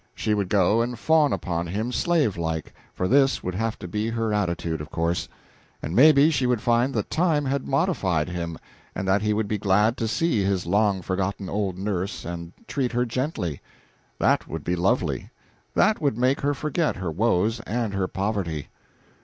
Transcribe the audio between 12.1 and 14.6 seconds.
and treat her gently. That